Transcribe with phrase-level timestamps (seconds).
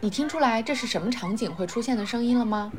[0.00, 2.72] 你听出来这是什么场景会出现的声音了吗？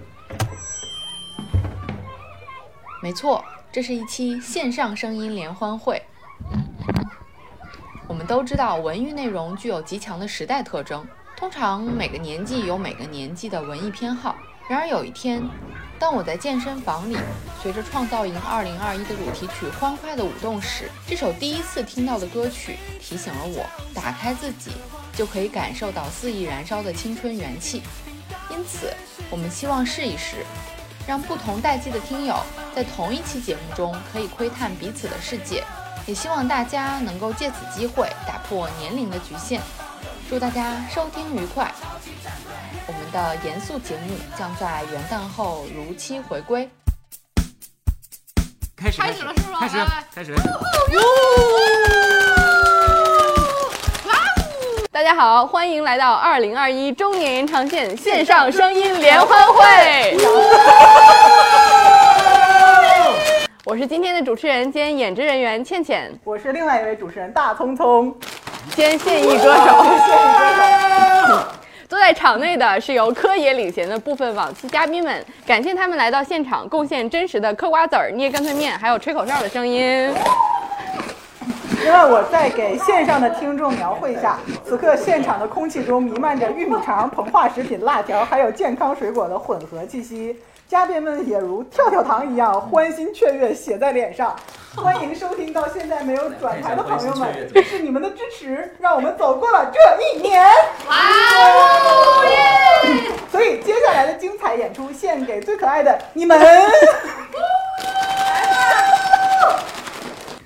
[3.02, 6.02] 没错，这是一期线上声音联欢会。
[8.08, 11.06] 我们都知道，文娱内容具有极强的时代特征，
[11.38, 14.36] 通常每个年纪有每个年纪的文艺偏好。
[14.68, 15.42] 然而有一天，
[15.98, 17.18] 当我在健身房里
[17.62, 24.72] 随着《创造营2021》的主题曲欢快的舞动时，这首第一次听到的歌曲提醒了我：打开自己，
[25.20, 27.84] 就可以感受到肆意燃烧的青春元气。
[28.50, 28.94] 因此，
[29.30, 30.46] 我们希望试一试，
[31.06, 32.42] 让不同代际的听友
[32.74, 35.62] 在同一期节目中可以窥探彼此的世界。
[36.06, 39.62] 也希望大家能够借此机会打破年龄的局限。
[40.30, 41.70] 祝大家收听愉快！
[42.88, 46.70] 我们的严肃节目将在元旦后如期回归。
[48.74, 49.60] 开始，开始了是吧？
[49.60, 49.78] 开始
[50.16, 50.34] 开始。
[55.00, 60.18] 大家好，欢迎来到二零二一中年延长线线上声音联欢会。
[63.64, 68.14] 我是今天的主持人兼演职人员倩倩，我是另外一位主持人大聪聪，
[68.76, 69.86] 兼现役歌手。
[71.88, 80.14] 坐在场内的是由科野领衔的部分往期嘉宾们，感谢他们来到现场，贡献真实的嗑瓜子儿、捏干脆面，还有吹口哨的声音。
[81.82, 90.38] 另外，我再给线上的听众描绘一下，此刻现场的空气中弥漫着玉米肠、膨化食品、辣条，还有健康水果的混合气息。
[90.68, 94.36] 嘉宾们也如跳跳糖一样欢欣雀跃，写在脸上。
[94.76, 100.46] 欢迎收听到现在没有转台的朋友们，是你们的支持，让我们走过了这一年。
[100.88, 106.40] 哇哦耶所以接下来的精彩演出献给最可爱的你们。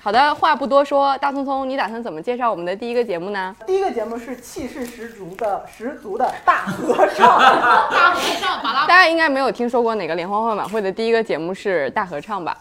[0.04, 3.56] 好的，话不多说，大聪聪，你打算怎么介绍我们的第一个节目呢？
[3.66, 7.40] 第一个节目是气势十足的十足的大合唱。
[7.40, 12.54] 大合唱巴拉大家应该没有听说过哪个联欢会晚会的第一个节目是大合唱吧？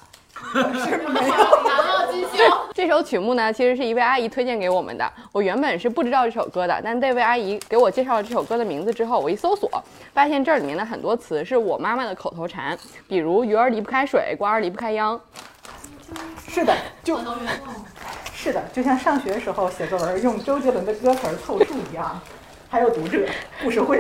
[0.54, 2.66] 难忘今宵。
[2.74, 5.06] 这首曲目呢，其实是一位阿姨推荐给我们的。
[5.34, 9.70] 我原本是不知道这首歌的，但这位阿姨给我介绍了这首歌的名字之后，我一搜索，
[10.14, 15.20] 发现这里面的很多词是我妈妈的口头禅，比如鱼儿离不开水，瓜儿离不开秧。
[16.54, 16.72] 是的，
[17.04, 17.18] 就
[18.36, 22.22] 是的，就像上学时候写作文用周杰伦的歌词儿凑数一样。
[22.70, 23.26] 还有读者、
[23.64, 24.00] 故事会，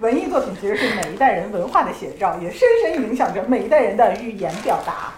[0.00, 5.12] 文艺作品其实是每一代人文化的写照，也深深影响着每一代人的语言表达。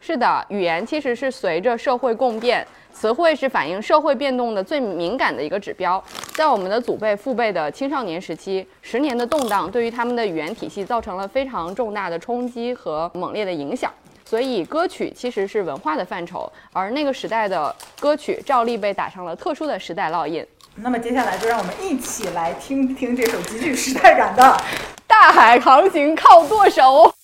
[0.00, 6.02] 是的，语言其实是随着社会共变，词汇是反映社会变动的最敏感的一个指标。
[6.32, 13.92] 在我们的祖辈、父辈的青少年时期，十年的动荡对于他们的语言体系造成了非常重大的冲击和猛烈的影响。
[14.28, 20.46] 所以，歌曲其实是文化的范畴，而那个时代的歌曲照例被打上了特殊的时代烙印。
[20.74, 24.62] 那么接下来就让我们一起来听听这首极具时代感的。
[25.06, 27.14] 大海航行靠舵手。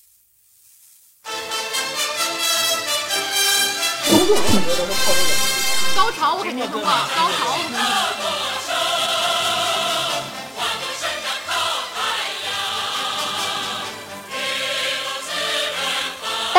[5.95, 8.04] 高潮我肯定听过，高潮我肯定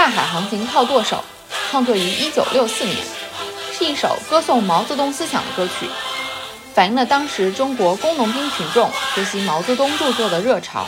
[0.06, 1.18] 大海航行靠舵手》
[1.72, 2.98] 创作于1964年，
[3.76, 5.90] 是一首歌颂毛泽东思想的歌曲，
[6.76, 10.86] 反映了当时中国工农兵群众学习毛泽东著作的热潮，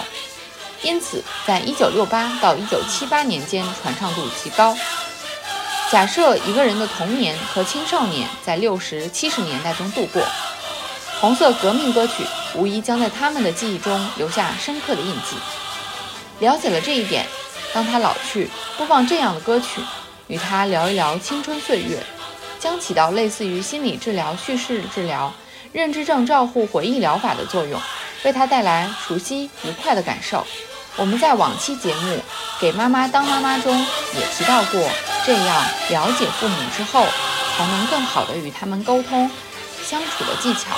[0.84, 4.78] 因此在1968到1978年间传唱度极高。
[5.92, 10.22] 假设一个人的童年和青少年在60、70年代中度过，
[11.20, 12.24] 红色革命歌曲
[12.54, 15.36] 无疑将在他们的记忆中留下深刻的印记。
[16.38, 17.26] 了解了这一点，
[17.74, 19.82] 当他老去，播放这样的歌曲，
[20.28, 22.02] 与他聊一聊青春岁月，
[22.60, 25.32] 将起到类似于心理治疗、叙事治疗、
[25.72, 27.80] 认知症照护回忆疗法的作用，
[28.24, 30.46] 为他带来熟悉愉快的感受。
[30.96, 32.16] 我们在往期节目
[32.60, 33.78] 《给妈妈当妈妈》中
[34.16, 34.90] 也提到过，
[35.24, 37.06] 这样了解父母之后，
[37.56, 39.30] 才能更好地与他们沟通
[39.86, 40.76] 相处的技巧。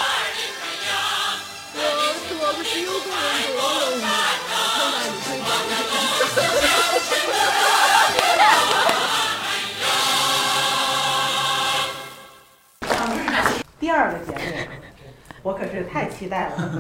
[15.44, 16.72] 我可是太期待了。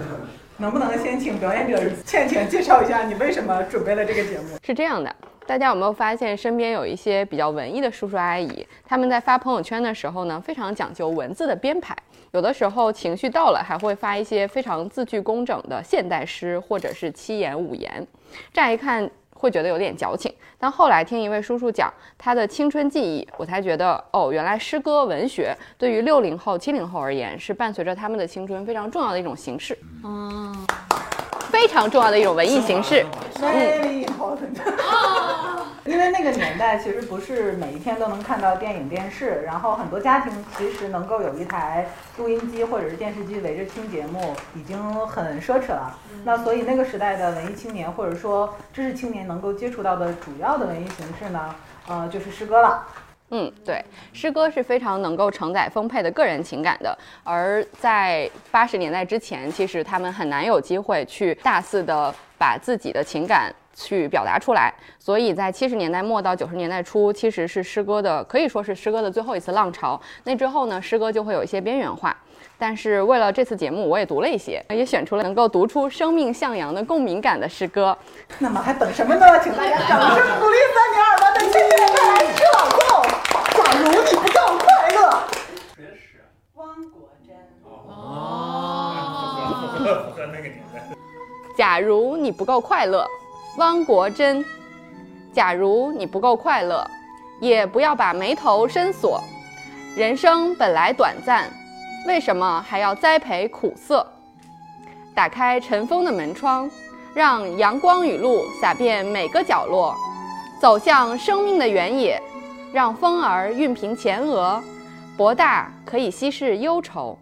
[0.57, 4.57] 能不能先请表演者倩倩介绍一下你为什么准备了这个节目？
[4.61, 5.15] 是这样的，
[5.47, 11.95] 大家有没有发现身边有一些比较文艺的叔叔阿姨，他们在发朋友圈的时候呢，非常讲究文字的编排，
[12.31, 18.05] 有的时候情绪到了，还会发一些非常字句工整的现代诗或者是七言五言。
[18.53, 19.09] 乍一看。
[19.39, 20.29] 会觉得有点矫情。
[20.59, 30.53] 但后来听一位叔叔讲他的青春记忆，我才觉得哦，原来诗歌文学对于六零后、七零后而言是伴随着他们的青春非常重要的一种形式，哦，
[31.49, 33.05] 非常重要的一种文艺形式
[33.39, 34.59] important。
[35.85, 41.87] 因为那个年代其实不是每一天都能看到电影电视，然后很多家庭其实能够有一台
[42.17, 44.77] 录音机或者是电视机围着听节目，已经
[45.07, 45.97] 很奢侈了。
[46.23, 51.55] 那所以那个时代的文艺青年或者说知识青年能够接触到的主要的文艺形式呢，
[51.87, 52.85] 呃，就是诗歌了。
[53.31, 69.99] 嗯，对，诗歌是非常能够承载丰沛的个人情感的，而在八十年代之前，其实他们很难有机会去大肆的把自己的情感去表达出来，所以在七十年代末到九十年代初，其实是诗歌的可以说是诗歌的最后一次浪潮。
[70.25, 72.15] 那之后呢，诗歌就会有一些边缘化。
[72.57, 77.97] 但是为了这次节目，我也读了一些，也选出了能够读出生命向阳的共鸣感的诗歌。
[78.37, 79.25] 那么还等什么呢？
[79.41, 82.79] 请大家掌声鼓励三年二班的青年带来诗朗诵。
[83.55, 84.99] 假如你不够快乐。
[86.55, 87.33] 汪国真。
[87.87, 87.93] 哦，
[89.61, 90.83] 符合符合那个年代。
[91.55, 93.05] 假如你不够快乐，
[93.57, 94.43] 汪国真。
[95.31, 96.85] 假如你不够快乐，
[97.39, 99.21] 也不要把眉头深锁。
[99.95, 101.51] 人生本来短暂，
[102.07, 104.05] 为什么还要栽培苦涩？
[105.13, 106.69] 打开尘封的门窗，
[107.13, 109.95] 让阳光雨露洒遍每个角落。
[110.59, 112.21] 走向生命的原野，
[112.73, 114.61] 让风儿熨平前额。
[115.17, 117.17] 博大可以稀释忧愁，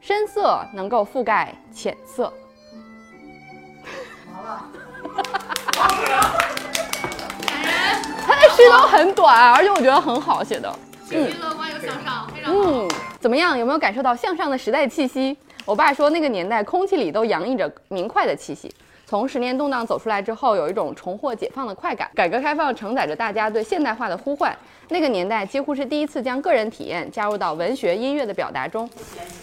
[0.00, 2.32] 深色能够覆盖浅色。
[8.24, 10.72] 他的诗都很短，而且我觉得很好写的。
[11.04, 12.58] 积极乐观又向上，非常好。
[12.62, 12.88] 嗯，
[13.20, 13.58] 怎么样？
[13.58, 15.36] 有没有感受到向上的时代气息？
[15.64, 18.74] 我爸说那个年代空气里都洋溢着明快的气息。
[19.12, 22.10] 从十年动荡走出来之后，有一种重获解放的快感。
[22.14, 24.56] 改革开放承载着大家对现代化的呼唤。
[24.88, 28.88] 那个年代几乎是第一次将个人体验加入到文学、音乐的表达中。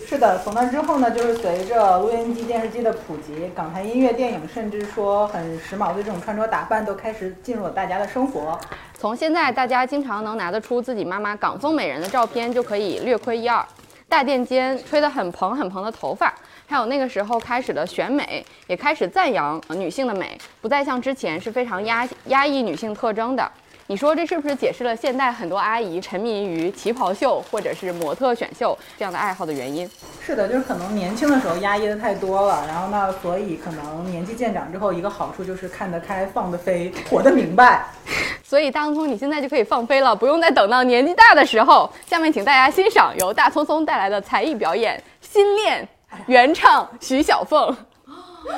[0.07, 8.59] 是的，从那之后呢，就是随着录音机、电视机的普及，港台音乐、电影，甚至说很时髦的这种穿着打扮，都开始进入了大家的生活。
[8.95, 13.63] 从现在大家经常能拿得出自己妈妈港风美人的照片，就可以略窥一二。
[14.07, 16.33] 大垫肩、吹得很蓬很蓬的头发，
[16.69, 23.51] 还有那个时候开始的选美，也开始赞扬女性的美，不再像之前是非常压压抑女性特征的。
[23.87, 29.89] 你说这是不是解释了现代很多阿姨沉迷于旗袍秀或者是模特选秀这样的爱好的原因？
[30.23, 37.83] 是的，就是可能年轻的时候压抑的太多了，然后呢，所以可能年纪渐长之后，一个好处就是看得开、放得飞、活得明白。
[38.45, 41.91] 所以大聪聪，你现在就可以放飞了，不用再等到年纪大的时候。
[42.05, 45.01] 下面请大家欣赏由大聪聪带来的才艺表演
[45.33, 45.83] 《心恋》，
[46.27, 47.75] 原唱徐小凤，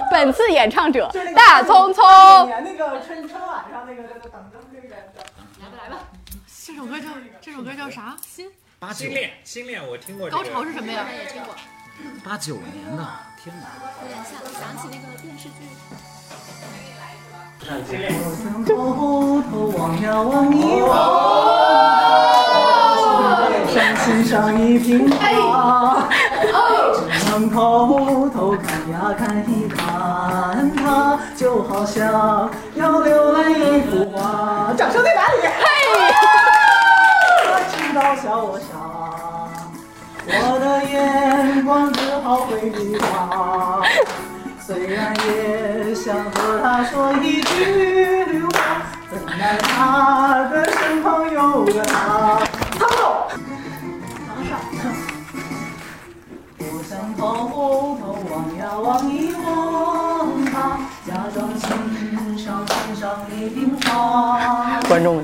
[0.09, 2.03] 本次演唱者大聪聪。
[2.45, 4.95] 年那个春春晚上那个等等那个。
[5.59, 5.97] 来吧来吧，
[6.65, 7.07] 这首歌叫
[7.41, 8.15] 这首歌叫啥？
[8.21, 8.49] 心
[8.79, 8.95] 八九。
[8.95, 10.43] 新恋，新恋我听过、高。
[10.43, 11.05] 潮是什么呀？
[11.17, 11.53] 也听过，
[12.23, 13.05] 八九年的，
[13.43, 13.67] 天哪！
[14.01, 15.53] 有点像，想起那个电视剧。
[18.65, 20.91] 偷偷望呀望一望，
[23.67, 26.09] 想欣赏一瓶花，
[27.51, 34.73] 偷偷看呀看一看他，就好像要浏览一幅画。
[34.77, 35.37] 掌声在哪里？
[37.47, 38.71] 我知道笑我傻，
[40.27, 43.81] 我的眼光只好回避他。
[44.59, 48.53] 虽然也想和他说一句话，
[49.11, 50.20] 怎奈他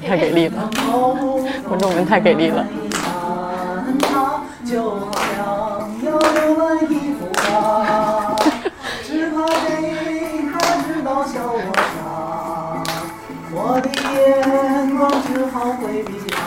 [0.08, 0.70] 太给力了，
[1.68, 2.66] 观众们太给力了。
[3.84, 5.38] 看他就好像
[6.02, 8.34] 要浏览一幅画，
[9.04, 12.00] 只怕被他知道笑我傻，
[13.52, 16.38] 我的眼光只好回避他。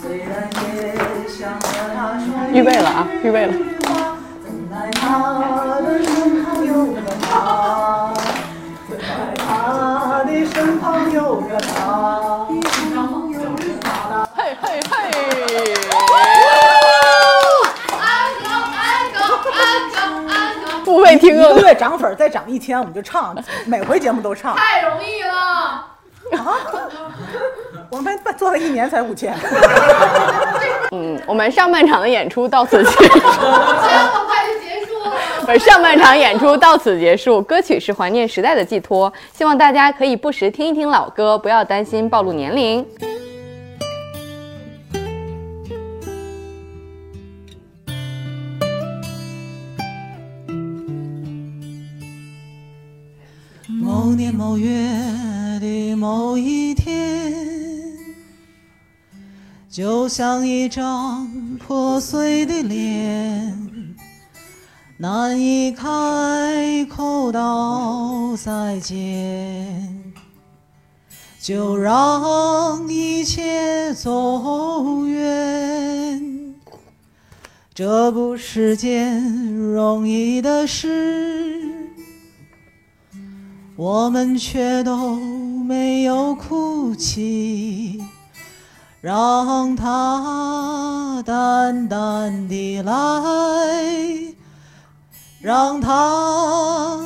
[0.00, 3.52] 虽然也想和他说预备了啊预备了
[21.28, 21.58] 一个啊！
[21.60, 24.56] 月涨粉再涨一千，我们就唱，每回节目都唱。
[24.56, 25.88] 太容易了啊。
[27.90, 29.34] 我们做了一年才五千，
[30.92, 32.98] 嗯，我们上半场的演出到此结束。
[32.98, 34.98] 这么快就结束
[35.46, 35.58] 了。
[35.58, 42.86] 上半场演出到此结束，歌曲是怀念时代的寄托，希望大家可以不时听一听老歌，不要担心暴露年龄。
[54.48, 54.70] 某月
[55.60, 57.34] 的某一天，
[59.68, 61.28] 就像一张
[61.58, 63.94] 破碎的脸，
[64.96, 70.14] 难以开口道再见，
[71.38, 76.54] 就让一切走远。
[77.74, 79.22] 这不是件
[79.54, 81.77] 容易的事。
[83.78, 88.02] 我们却都没有哭泣，
[89.00, 94.34] 让它淡淡的来，
[95.40, 97.00] 让它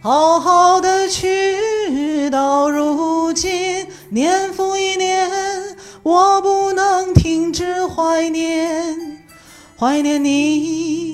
[0.00, 2.30] 好好的去。
[2.30, 5.28] 到如今，年复一年，
[6.04, 9.18] 我不能停止怀念，
[9.76, 11.13] 怀念你。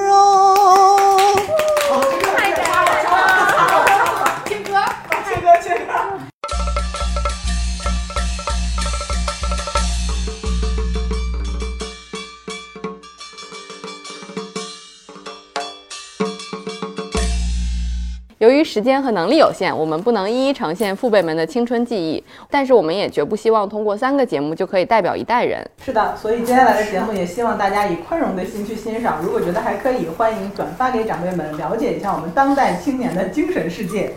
[18.41, 25.63] 由于时间和能力有限，我们不能一一呈现父辈们的青春记忆，但是我们也绝不希望通过三个节目就可以代表一代人。
[25.85, 29.21] 是的，所以接下来的节目也希望大家以宽容的心去欣赏。
[29.21, 34.11] 如果觉得还可以，欢迎转发给长辈们，了解一下我们当代青年的精神世界。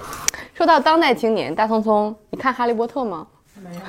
[0.54, 3.26] 说到当代青年，大聪聪，你看《哈利波特》吗？
[3.62, 3.80] 没有。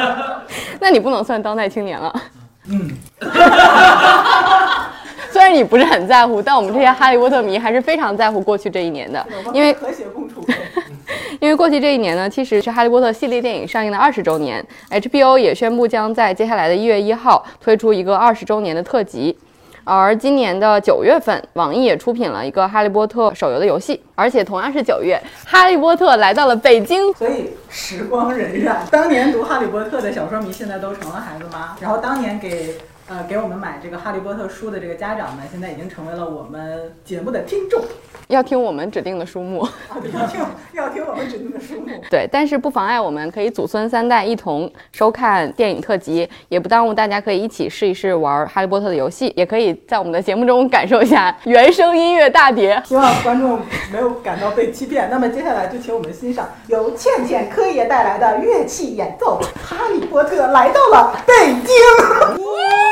[0.80, 2.22] 那你不能算当代青年了。
[2.68, 2.90] 嗯。
[5.34, 10.46] 虽然你不是很在乎，但我们这些哈利波特迷还是非常在乎过去这一年的，因为和谐共处。
[11.40, 19.36] 因为过去这一年呢，其实是哈利波特系列电影上映的二十周年，HBO 也宣布将在接下来的一月一号推出一个二十周年的特辑。
[19.82, 27.12] 而今年的九月份，网易也出品了一个《哈利波特》手游的游戏，而且同样是九月，《哈利波特》来到了北京。
[27.14, 32.76] 所以时光荏苒，当年读《哈利波特》的小说迷现在都成了孩子妈，然后当年给。
[33.14, 37.80] 呃，给我们买这个《哈利波特》书的这个家长们，现在已经成为了我们节目的听众，
[38.26, 40.40] 要听我们指定的书目，要听
[40.72, 41.86] 要听我们指定的书目。
[42.10, 52.82] 对，但是不妨碍我们可以祖孙三代一同收看电影特辑，也不耽误大家可以一起试一试玩《哈利波特》的游戏，也可以在我们的节目中感受一下原声音乐大碟。
[52.84, 53.60] 希望观众
[53.92, 55.08] 没有感到被欺骗。
[55.08, 62.83] 那么接下来就请我们欣赏由倩倩柯爷带来的乐器演奏，《哈利波特》来到了北京。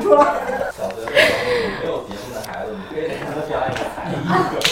[0.00, 0.08] 小
[0.40, 4.69] 学的时候，你没有别性的孩子，你非得让他这样一个孩子。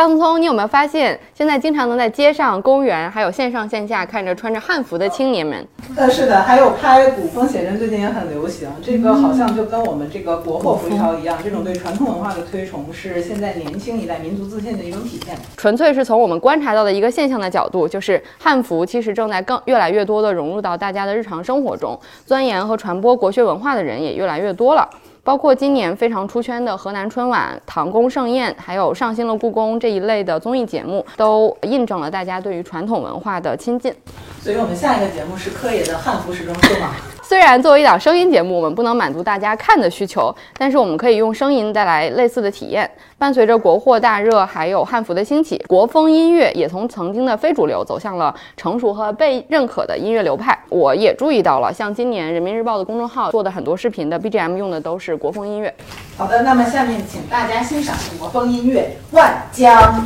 [0.00, 5.68] 大聪聪，你有没有发现，现在经常能在街上、公园，还有线上线下看着穿着汉服的青年们？
[5.94, 8.70] 呃，是的，还有拍古风写真，最近也很流行。
[8.82, 15.36] 这个好像就跟我们这个国货回潮一样，这种对传统文化的推崇，是现在年轻一代民族自信的一种体现。
[15.58, 24.88] 纯粹是从我们观察到的一个现象的角度，就是汉服其实正在更越来越多的融入到大家的日常生活中，钻研和传播国学文化的人也越来越多了。
[25.22, 33.94] 包括今年非常出圈的河南春晚、唐宫盛宴，还有上新了故宫这一类的综艺节目，都印证了大家对于传统文化的亲近。
[34.40, 36.96] 所以我们下一个节目是柯爷的汉服时装秀吧？
[37.30, 42.90] 虽然作为一档声音节目，我们不能满足大家看的需求，但是我们可以用声音带来类似的体验。
[43.18, 50.58] 伴随着国货大热，还有汉服的兴起，国风音乐也从曾经的非主流走向了成熟和被认可的音乐流派。
[50.70, 55.72] 我也注意到了，像今年人民日报的公众号做的很多视频的 BGM 用的都是国风音乐。
[56.16, 60.04] 好的，那么下面请大家欣赏国风音乐《万江》。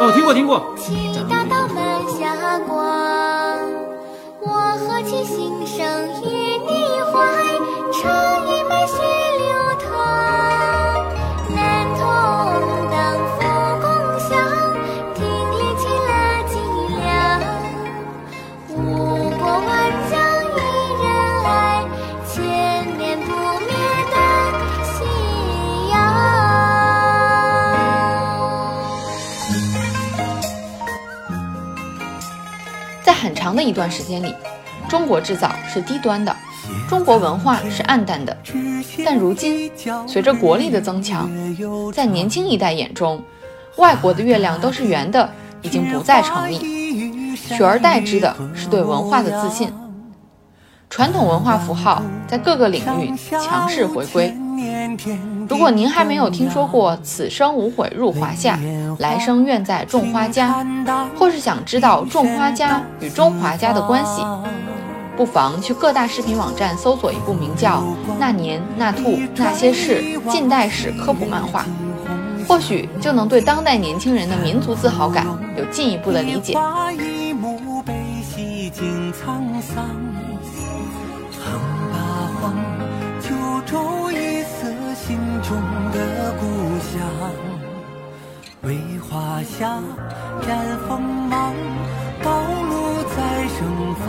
[0.00, 0.74] 哦，听过听过。
[0.78, 1.76] 七大道门
[2.08, 3.58] 下光。
[4.40, 5.76] 我何其心生
[6.24, 6.26] 与
[6.66, 7.20] 你怀，
[33.10, 34.32] 在很长的一段时间里，
[34.88, 36.36] 中国制造是低端的，
[36.88, 38.36] 中国文化是暗淡的。
[39.04, 39.68] 但如今，
[40.06, 41.28] 随着国力的增强，
[41.92, 43.20] 在年轻一代眼中，
[43.78, 45.28] 外国的月亮都是圆的
[45.60, 49.72] 已经不再成立，取而代之的是对文化的自信。
[50.90, 54.34] 传统文化符号在各个领域强势回归。
[55.48, 58.58] 如果您还没有听说过“此生无悔入华夏，
[58.98, 60.66] 来生愿在种花家”，
[61.16, 64.22] 或是想知道种花家与中华家的关系，
[65.16, 67.78] 不妨去各大视频网站搜索一部名叫
[68.18, 71.64] 《那年那兔那些事：近代史科普漫画》，
[72.48, 75.24] 或许就能对当代年轻人的民族自豪感
[75.56, 76.58] 有进一步的理解。
[82.40, 82.56] 一幕悲喜尽沧桑，横八荒，
[83.20, 83.28] 九
[83.66, 83.76] 州
[84.12, 84.56] 一色
[84.94, 85.08] 心
[85.42, 85.48] 中
[85.92, 85.96] 的
[86.40, 86.42] 故
[86.80, 86.96] 乡。
[88.62, 88.68] 为
[88.98, 89.82] 华夏
[90.42, 90.48] 展
[90.88, 91.54] 锋芒，
[92.22, 92.72] 道路
[93.16, 93.18] 在
[93.48, 93.58] 盛
[94.06, 94.08] 放。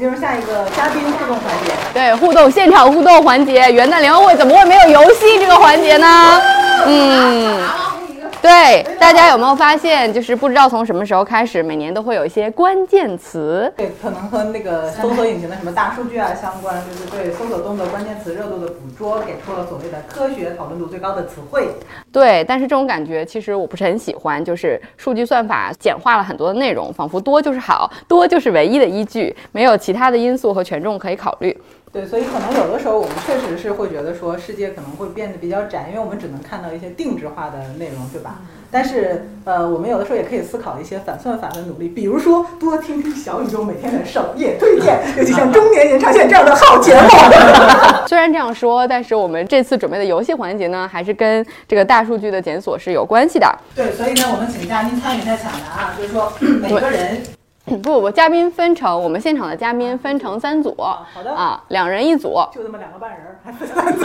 [0.00, 1.72] 进入下一个嘉宾互动环节。
[1.92, 6.40] 对，互动现场互动环节，元旦联欢会怎么会没有游戏这个环节呢？
[6.86, 7.60] 嗯，
[8.42, 13.72] 对，大家有没有发现，就是不知道从什么时候开始，每年都会有一些关键词。
[13.76, 21.68] 对，可能和那个搜索引擎的什么大数据啊相关，就是对搜索中的关键词热度的捕捉，给出了所谓的科学讨论度最高的词汇。
[22.10, 31.56] 对，但是这种感觉其实我不是很喜欢，就是数据算法简化了很多的内容，仿佛多就是好，多就是唯一的依据，没有其他的因素和权重可以考虑。
[31.92, 38.36] 对，所以可能有的时候我们确实是会觉得说世界可能会变得比较窄，因为我们只能看到一些定制化的内容，对吧？
[38.70, 47.08] 但是呃，我们有的时候也可以思考一些反算法的努力，比如说多听听小宇宙每天的首页推荐，尤其像中年延长线这样的好节目。
[48.06, 53.58] 虽然这样说，但是我们这次准备的游戏环节呢，还是跟这个大数据的检索是有关系的。
[53.74, 57.20] 对，所以呢，我们请嘉宾参与一下抢答啊，就是说 每个人
[57.70, 62.34] 不 不不，嘉宾分成我们现场的嘉宾分成三组，好的啊，两人一组。
[62.52, 64.04] 就这么两个半人儿，还分三组。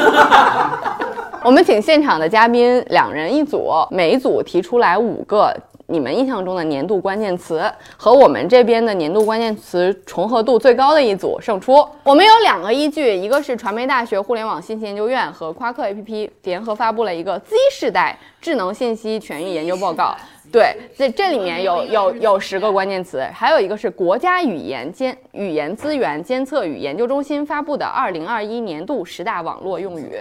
[1.44, 5.56] 我们请现场的嘉宾两人一组，每一组提出来五个
[5.88, 7.64] 你们印象中的年度关键词，
[7.96, 11.88] 和我们这边的年度关键词重合度最高的一组胜出。
[12.04, 20.16] 我们有两个依据，一个是传媒大学互联网信息研究院和夸克 APP 联合发布了一个 Z 世代智能信息全域研究报告。
[20.52, 30.20] 对，这这里面有有有十个关键词，还有一个是国家语言监语言资源监测与研究中心发布的二零二一年度十大网络用语。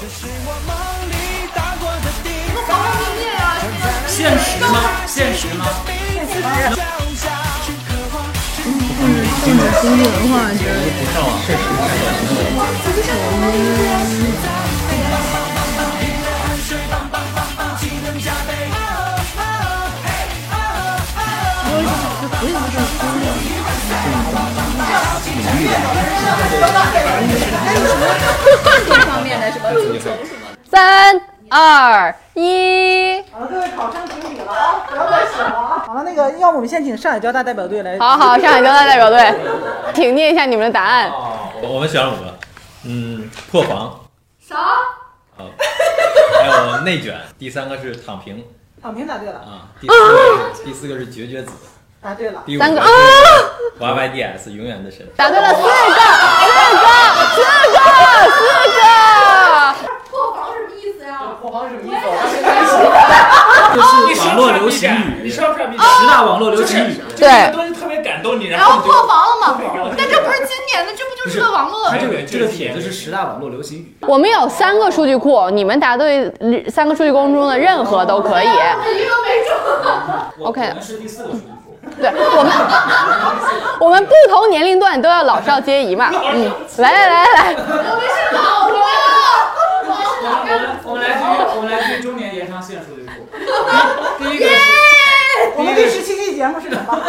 [0.00, 0.89] 这是我梦
[4.20, 4.78] 现实吗？
[5.06, 5.64] 现实吗？
[9.42, 10.76] 现在中国文化觉得
[28.86, 30.50] 这方面的什么组成是吗？
[30.70, 35.84] 三二一，好了，各位考生评比了啊，不要再写了啊。
[35.86, 37.98] 好了，那个，要不我们先请上海交大代表队来。
[37.98, 39.34] 好好， 上海交大代表队，
[39.94, 41.10] 请念一下你们的答案。
[41.62, 42.38] 我我们选了五个，
[42.86, 44.00] 嗯，破防，
[44.40, 44.56] 啥？
[45.36, 45.44] 啊，
[46.40, 48.42] 还有内卷，第三个是躺平
[48.82, 50.16] 躺平答对了，啊，第四个
[50.54, 51.52] 是第四个是绝绝子，
[52.02, 52.42] 答对了。
[52.46, 52.88] 第五三个啊
[53.78, 55.06] YYDS 永远的神。
[55.16, 55.78] 答对了四个，四个，
[57.34, 57.78] 四个，
[58.30, 58.80] 四个。
[61.40, 62.00] 破防什么意思呀？
[63.76, 65.84] 感，行语你知道不知道？
[66.00, 69.94] 十大网络流行语就是这个东西特别感动你，然后破防了嘛破防了。
[69.96, 71.88] 但这不是今年的，这不就是个网络？
[71.90, 73.94] 它这个这个帖子是十大网络流行语。
[74.02, 76.32] 我们有三个数据库，你们答对
[76.68, 78.46] 三个数据库中的任何都可以。
[78.46, 80.46] 一个没中。
[80.46, 81.78] OK 我们是第四个数据库。
[82.00, 82.52] 对我们，
[83.80, 86.10] 我们不同年龄段都要老少皆宜嘛。
[86.12, 87.62] 嗯，来来来来来，我
[87.96, 88.78] 们是老人。
[90.82, 92.99] 我们我们来自于我们来自于中年延长线数据库。
[94.18, 94.54] 第一个是
[95.56, 97.00] 我们第十七期节目是什么？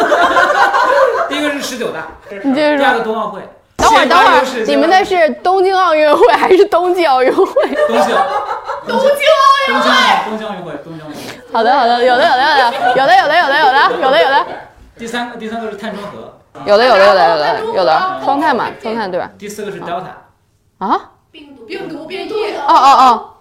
[1.28, 2.06] 第一个是十九大，
[2.42, 3.00] 你接着第二个。
[3.04, 3.40] 冬奥会，
[3.76, 7.44] 等会儿等会儿你们那是东京奥运会还是冬季奥运会？
[7.88, 8.16] 东京
[8.86, 9.90] 东京奥运会。
[10.26, 11.20] 东京奥运会东京奥运会。
[11.52, 14.46] 好的好的，有的有的有的有的有的有的有的有的有的
[14.96, 19.30] 第三个第三个是碳中和，有的有的有的有的有的双碳嘛，双碳对吧？
[19.38, 20.04] 第四个是 Delta。
[20.78, 21.10] 啊？
[21.30, 22.32] 病毒病毒变异。
[22.56, 23.34] 哦哦哦，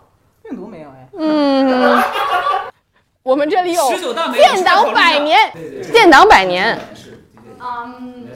[0.44, 1.08] 病毒没有哎。
[1.18, 2.02] 嗯，
[3.24, 5.38] 我们这里有19大建党百年
[5.94, 6.76] 建党百年，
[7.60, 8.28] 嗯，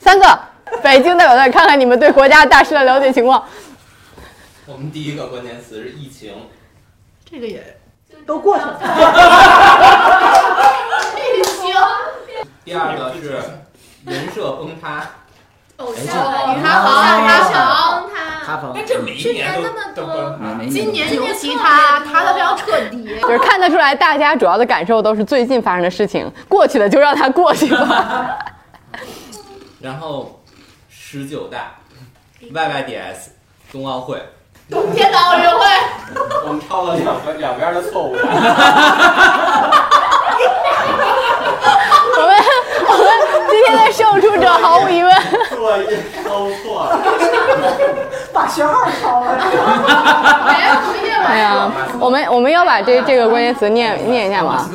[0.00, 0.40] 三个
[0.82, 3.44] 北京代表队，看看你们对国家大事的了解情况。
[4.66, 6.48] 我们第一个关键词是疫情，
[7.24, 7.78] 这个也
[8.26, 8.80] 都过去了。
[11.16, 11.72] 疫情。
[12.64, 13.40] 第二个是
[14.04, 15.08] 人设崩塌，
[15.76, 16.04] 偶像
[16.60, 18.11] 他好，他强，他。
[18.44, 18.72] 塌房。
[18.74, 19.62] 但这每一年都
[19.94, 20.64] 都崩塌。
[20.70, 23.04] 今年尤其他塌的非常彻底。
[23.22, 28.36] 就是看得出来，大家主要的感受都是最近发生的事情，过去的就让它过去吧。
[29.80, 30.40] 然后
[30.88, 31.72] 十九大
[32.40, 33.30] YYDS
[33.70, 34.20] 冬奥会，
[34.70, 35.66] 冬天的奥运会。
[36.46, 38.16] 我们抄了两个两边的错误。
[43.50, 45.12] 今天的胜出者毫无疑问，
[45.50, 46.98] 作业抄错了。
[48.32, 49.38] 把学号抄了。
[51.24, 51.70] 哎呀，
[52.00, 54.68] 我们我们要把这这个关键词念念一下吗？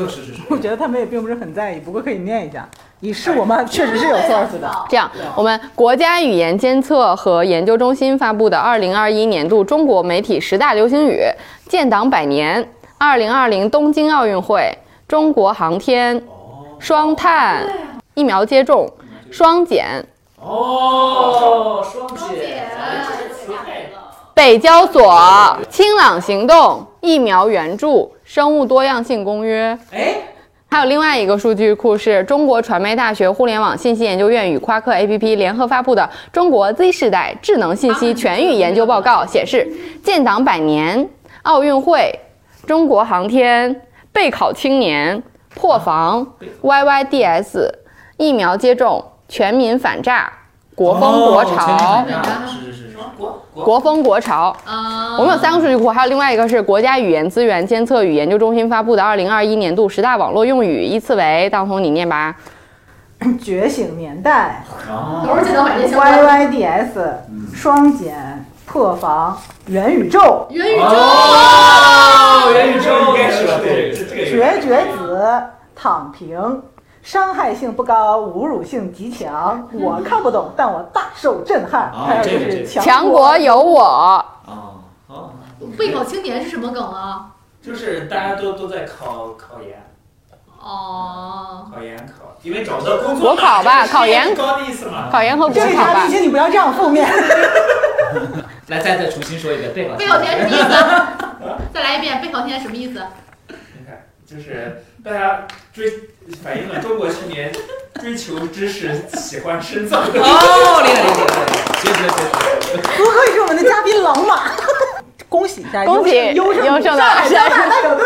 [0.50, 2.66] 我觉得他们也并不是很在意，不过可以念一下，
[3.02, 4.72] 以示我们确实是有 source 的。
[4.88, 11.22] 这样，我们国家语言监测和研究中心发布的二零二一年度中国媒体十大流行语：
[11.68, 12.66] 建党百年、
[12.98, 14.74] 二零二零东京奥运会、
[15.06, 16.24] 中国航天、
[16.80, 17.68] 双碳、
[18.18, 18.92] 疫苗接种、
[19.30, 20.04] 双减、
[20.42, 22.68] 哦，双减。
[24.34, 25.16] 北交所、
[25.70, 29.78] 清朗行动、疫苗援助、生物多样性公约。
[29.92, 30.16] 哎，
[30.68, 36.02] 还有另外一个数据库是中国传媒大学互联网信息研究院与夸克 APP 联合发布的
[36.34, 39.72] 《中国 Z 世代智能信息全域研究报告》，显示
[40.04, 41.08] 建党百年、
[41.44, 42.20] 奥运会、
[42.66, 43.80] 中国航天、
[44.12, 45.22] 备考青年、
[45.54, 46.26] 破防、
[46.64, 47.70] YYDS、
[48.18, 50.32] 疫苗接种、全民反诈、
[50.76, 52.06] 国风国潮。
[52.48, 52.98] 是是是是。
[53.18, 54.56] 国国风国潮，
[55.18, 62.36] 我们有三个数据库，还有另外一个是国家语言资源监测与研究中心发布的二零二一年度十大网络用语，依次为，当红你念吧。
[63.44, 64.64] 觉醒年代。
[65.26, 66.90] ，YYDS
[67.56, 70.86] 双减破防元宇宙，元宇宙。
[70.86, 73.54] 哦，元宇宙应该是吧？
[73.64, 75.28] 对，这个绝绝子
[75.76, 76.62] 躺平。
[77.08, 79.66] 伤害性不高，侮辱性极强。
[79.72, 81.90] 我看不懂，但我大受震撼。
[81.94, 83.82] 还有就是强国有我。
[84.46, 84.74] 哦
[85.08, 85.30] 哦，
[85.78, 87.28] 备考青年是什么梗啊？
[87.62, 89.82] 就是大家都都在考考研，
[90.62, 91.72] 哦。
[91.74, 93.22] 考研考，因为找不到工作。
[93.22, 95.08] 国考吧，考研高的意思嘛。
[95.10, 97.08] 考研和国考吧这你不要这样负面。
[98.68, 100.70] 来，再再重新说一遍，备考备考青年什么意思？
[101.74, 103.02] 再来一遍，备考青年什么意思？
[104.30, 105.90] 就是大家追
[106.44, 107.50] 反映了中国青年
[108.02, 110.20] 追求知识、喜欢深造的。
[110.22, 112.08] 哦，厉害厉害厉害，谢谢谢
[112.60, 112.78] 谢。
[112.98, 114.52] 不愧是我们的嘉宾老马，
[115.30, 118.06] 恭喜一下，恭喜优胜优胜的上海交大代表队。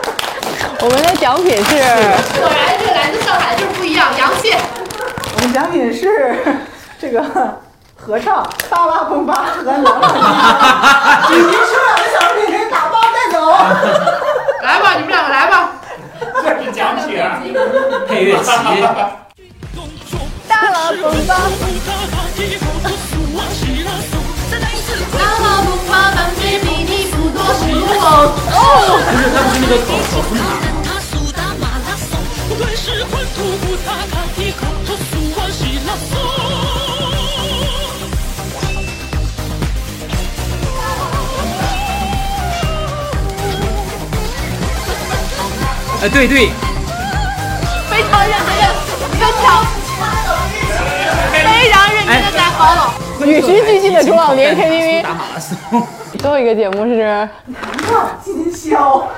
[0.80, 1.74] 我们的奖品是
[2.40, 4.54] 果然，这个来自上海就是不一样，洋气。
[5.34, 6.34] 我们奖品是
[6.98, 7.22] 这个
[7.94, 14.15] 合唱《巴拉崩吧》和朗朗，以及收两个小品可以打包带走。
[14.66, 15.70] 来吧， 你们两个来吧。
[16.42, 17.40] 这是奖品啊！
[18.08, 18.50] 配乐齐。
[20.48, 21.30] 大了崩吧。
[25.18, 28.04] 大马不怕当街比你不多是路哦，
[29.10, 30.42] 不是，他不是那个考考分塔。
[46.06, 46.50] 哎，对对，
[47.90, 48.54] 非常认真，
[49.10, 49.66] 非常
[51.32, 52.94] 非常认真的在 follow。
[53.26, 55.02] 与时俱进的中老年 KTV。
[55.02, 55.58] 打马拉松。
[56.16, 57.28] 最后一个节目是
[58.22, 59.08] 今宵。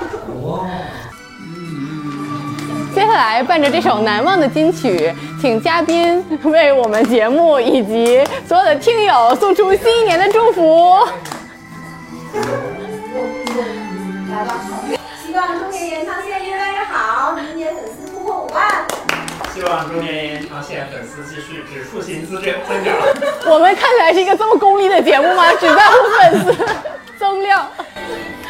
[2.95, 10.95] 接下来伴着这首难忘的金曲，请嘉宾为我们节目以及所有的听友送出新一年的祝福。
[14.31, 14.55] 来吧，
[15.25, 16.38] 希望中年演唱线越来越
[16.91, 18.85] 好，明年粉丝突破五万。
[19.53, 22.95] 希望中年延长线粉丝继续指数型增增长。
[23.45, 25.51] 我们看起来是一个这么功利的节目吗？
[25.53, 26.65] 只在乎粉丝
[27.19, 27.67] 增量。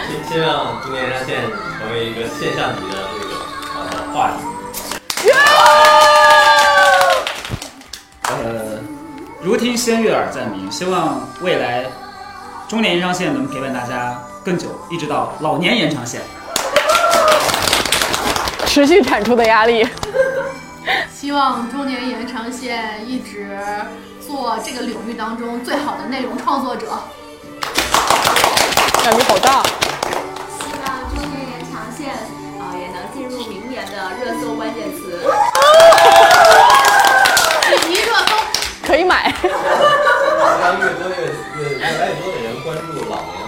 [0.08, 1.41] 希希望中年延长线
[1.80, 3.32] 成为一个现象级的这个
[3.75, 3.82] 呃
[4.13, 4.38] 话题。
[8.30, 8.80] 呃，
[9.41, 11.86] 如听仙乐耳暂明，希望未来
[12.67, 16.21] 中年延长线能陪伴大家更久，一直到老年延长线。
[18.80, 19.86] 持续产出的压力。
[21.13, 23.60] 希望中年延长线一直
[24.26, 26.88] 做这个领域当中最好的内容创作者。
[29.04, 29.63] 压力好大。
[30.62, 32.13] 希望中年延长线
[32.58, 35.12] 啊、也能进入明年的热搜关键词。
[37.89, 38.34] 一热搜
[38.88, 39.36] 可以买。
[40.62, 41.15] 让越多越
[41.62, 43.38] 越越来越多的人关注老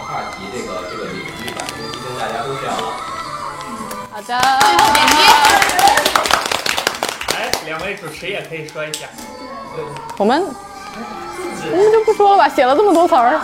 [4.21, 4.39] 好的。
[4.59, 5.13] 最后点击。
[7.33, 9.07] 来，两位主持也可以说一下。
[10.17, 10.45] 我们
[11.71, 13.39] 我们就不说了吧，写了这么多词儿。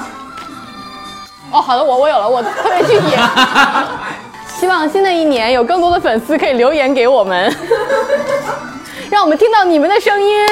[1.51, 3.17] 哦，好的，我我有了，我特别具体。
[4.59, 7.55] 希望新的一年有更多的粉丝可以留言给我们，
[9.09, 10.45] 让我们听到你们的声音。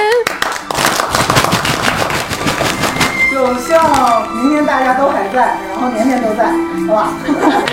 [3.31, 6.45] 就希望明年大家都还在，然后年年都在，
[6.87, 7.09] 好吧？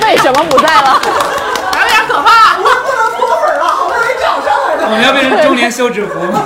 [0.02, 1.00] 为什么不在了？
[4.92, 6.44] 我们要变成中年休止符吗？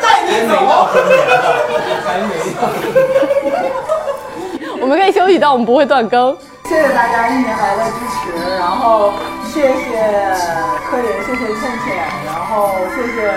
[0.00, 0.56] 带你走。
[2.06, 2.32] 还没
[4.80, 6.34] 我们可以休息，但我们不会断更。
[6.64, 9.12] 谢谢大家一年来的支持，然后
[9.44, 10.00] 谢谢
[10.88, 13.28] 柯林，谢谢倩倩，然后谢谢。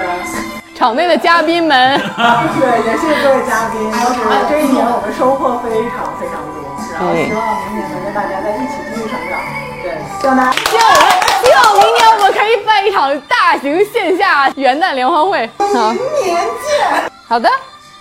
[0.73, 6.63] 场内的嘉宾们，对，也谢谢各位嘉宾，就是这一年我们收获非常非常多，
[6.95, 9.35] 然后希望明年能跟大家在一起继续成长。
[9.83, 11.09] 对，希望大家，希望我们，
[11.43, 15.49] 希望明年我们可以办一场大型线下元旦联欢会。
[15.57, 17.11] 好，明年见。
[17.27, 17.49] 好的，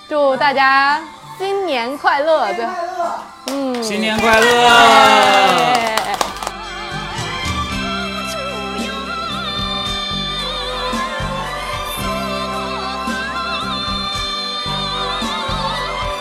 [0.08, 1.00] 祝大家
[1.38, 2.46] 新年快乐！
[2.52, 2.66] 对，
[3.46, 4.44] 嗯，新年快乐！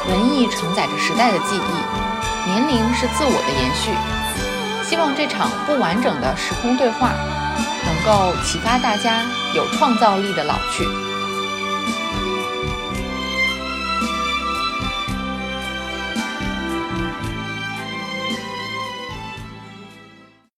[0.08, 3.92] 文艺承载着时代的记忆，年龄是自我的延续。
[4.88, 7.12] 希望这场不完整的时空对话，
[7.86, 11.07] 能够启发大家有创造力的老去。